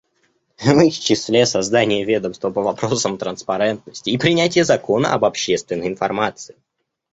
В 0.57 0.79
их 0.79 0.97
числе 0.97 1.45
создание 1.45 2.03
ведомства 2.05 2.49
по 2.49 2.63
вопросам 2.63 3.19
транспарентности 3.19 4.09
и 4.09 4.17
принятие 4.17 4.63
закона 4.63 5.13
об 5.13 5.23
общественной 5.25 5.85
информации. 5.89 6.57